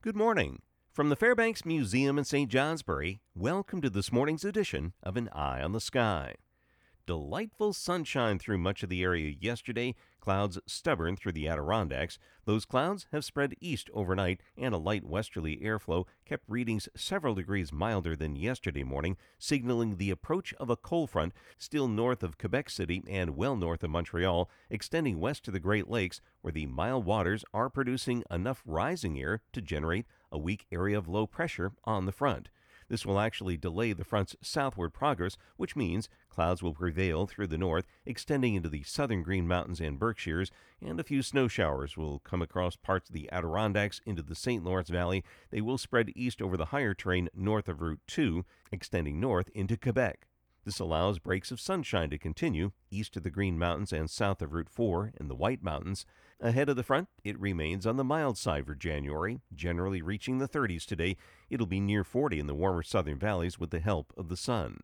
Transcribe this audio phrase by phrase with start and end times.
[0.00, 0.62] Good morning.
[0.92, 2.48] From the Fairbanks Museum in St.
[2.48, 6.36] Johnsbury, welcome to this morning's edition of An Eye on the Sky.
[7.08, 12.18] Delightful sunshine through much of the area yesterday, clouds stubborn through the Adirondacks.
[12.44, 17.72] Those clouds have spread east overnight, and a light westerly airflow kept readings several degrees
[17.72, 22.68] milder than yesterday morning, signaling the approach of a cold front still north of Quebec
[22.68, 27.06] City and well north of Montreal, extending west to the Great Lakes, where the mild
[27.06, 32.04] waters are producing enough rising air to generate a weak area of low pressure on
[32.04, 32.50] the front.
[32.88, 37.58] This will actually delay the front's southward progress, which means clouds will prevail through the
[37.58, 42.20] north, extending into the southern Green Mountains and Berkshires, and a few snow showers will
[42.20, 44.64] come across parts of the Adirondacks into the St.
[44.64, 45.24] Lawrence Valley.
[45.50, 49.76] They will spread east over the higher terrain north of Route 2, extending north into
[49.76, 50.27] Quebec.
[50.68, 54.52] This allows breaks of sunshine to continue east of the Green Mountains and south of
[54.52, 56.04] Route 4 in the White Mountains.
[56.40, 60.46] Ahead of the front, it remains on the mild side for January, generally reaching the
[60.46, 61.16] 30s today.
[61.48, 64.80] It'll be near 40 in the warmer southern valleys with the help of the sun.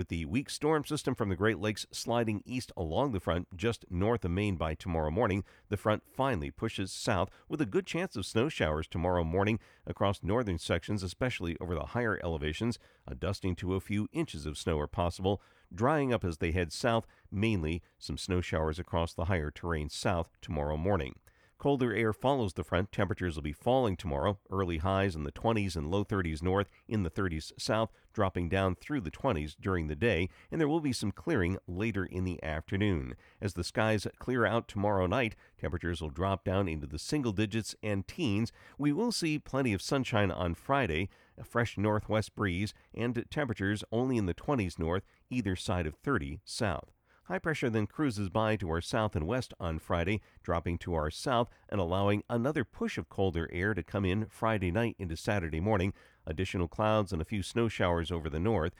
[0.00, 3.84] With the weak storm system from the Great Lakes sliding east along the front just
[3.90, 8.16] north of Maine by tomorrow morning, the front finally pushes south with a good chance
[8.16, 12.78] of snow showers tomorrow morning across northern sections, especially over the higher elevations.
[13.06, 16.72] A dusting to a few inches of snow are possible, drying up as they head
[16.72, 21.16] south, mainly some snow showers across the higher terrain south tomorrow morning.
[21.60, 22.90] Colder air follows the front.
[22.90, 24.38] Temperatures will be falling tomorrow.
[24.50, 28.76] Early highs in the 20s and low 30s north, in the 30s south, dropping down
[28.76, 32.42] through the 20s during the day, and there will be some clearing later in the
[32.42, 33.14] afternoon.
[33.42, 37.74] As the skies clear out tomorrow night, temperatures will drop down into the single digits
[37.82, 38.52] and teens.
[38.78, 44.16] We will see plenty of sunshine on Friday, a fresh northwest breeze, and temperatures only
[44.16, 46.94] in the 20s north, either side of 30 south.
[47.30, 51.12] High pressure then cruises by to our south and west on Friday, dropping to our
[51.12, 55.60] south and allowing another push of colder air to come in Friday night into Saturday
[55.60, 55.92] morning.
[56.26, 58.74] Additional clouds and a few snow showers over the north.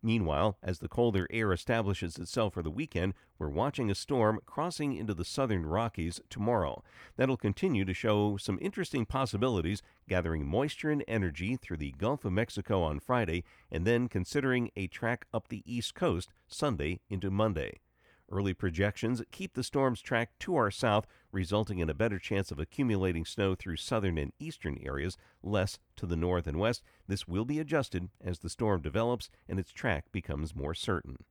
[0.00, 4.94] Meanwhile, as the colder air establishes itself for the weekend, we're watching a storm crossing
[4.94, 6.84] into the southern Rockies tomorrow.
[7.16, 12.32] That'll continue to show some interesting possibilities, gathering moisture and energy through the Gulf of
[12.32, 13.42] Mexico on Friday,
[13.72, 17.80] and then considering a track up the east coast Sunday into Monday.
[18.30, 22.58] Early projections keep the storm's track to our south, resulting in a better chance of
[22.58, 26.82] accumulating snow through southern and eastern areas, less to the north and west.
[27.06, 31.24] This will be adjusted as the storm develops and its track becomes more certain.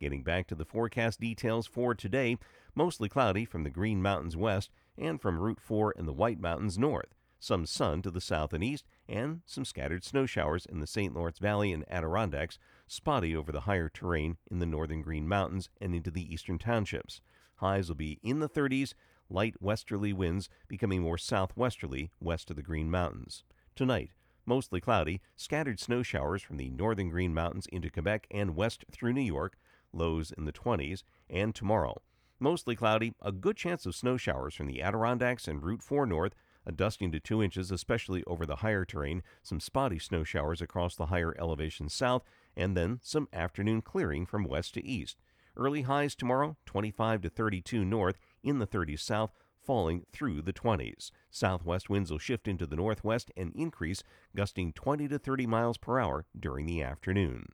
[0.00, 2.36] Getting back to the forecast details for today,
[2.74, 6.78] mostly cloudy from the Green Mountains west and from Route 4 in the White Mountains
[6.78, 10.86] north some sun to the south and east, and some scattered snow showers in the
[10.86, 11.14] St.
[11.14, 15.94] Lawrence Valley and Adirondacks, spotty over the higher terrain in the northern Green Mountains and
[15.94, 17.20] into the eastern townships.
[17.56, 18.94] Highs will be in the 30s,
[19.30, 23.44] light westerly winds becoming more southwesterly west of the Green Mountains.
[23.76, 24.10] Tonight,
[24.46, 29.12] mostly cloudy, scattered snow showers from the northern Green Mountains into Quebec and west through
[29.12, 29.56] New York,
[29.92, 32.00] lows in the 20s, and tomorrow.
[32.40, 36.34] Mostly cloudy, a good chance of snow showers from the Adirondacks and Route 4 north
[36.68, 40.94] a dusting to 2 inches, especially over the higher terrain, some spotty snow showers across
[40.94, 42.22] the higher elevations south,
[42.54, 45.16] and then some afternoon clearing from west to east.
[45.56, 51.10] Early highs tomorrow 25 to 32 north, in the 30s south, falling through the 20s.
[51.30, 54.02] Southwest winds will shift into the northwest and increase,
[54.36, 57.46] gusting 20 to 30 miles per hour during the afternoon.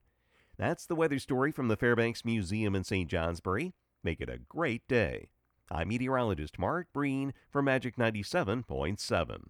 [0.58, 3.08] That's the weather story from the Fairbanks Museum in St.
[3.08, 3.74] Johnsbury.
[4.03, 5.30] Make it a great day.
[5.70, 9.44] I'm meteorologist Mark Breen for Magic 97.7.